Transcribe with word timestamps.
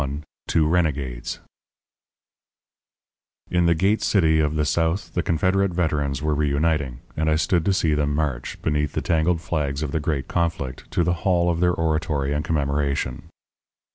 XXI 0.01 0.21
TWO 0.47 0.67
RENEGADES 0.67 1.39
In 3.51 3.67
the 3.67 3.75
Gate 3.75 4.01
City 4.01 4.39
of 4.39 4.55
the 4.55 4.65
South 4.65 5.13
the 5.13 5.21
Confederate 5.21 5.75
Veterans 5.75 6.23
were 6.23 6.33
reuniting; 6.33 7.01
and 7.15 7.29
I 7.29 7.35
stood 7.35 7.63
to 7.65 7.71
see 7.71 7.93
them 7.93 8.15
march, 8.15 8.59
beneath 8.63 8.93
the 8.93 9.01
tangled 9.03 9.41
flags 9.41 9.83
of 9.83 9.91
the 9.91 9.99
great 9.99 10.27
conflict, 10.27 10.89
to 10.89 11.03
the 11.03 11.13
hall 11.21 11.51
of 11.51 11.59
their 11.59 11.73
oratory 11.75 12.33
and 12.33 12.43
commemoration. 12.43 13.29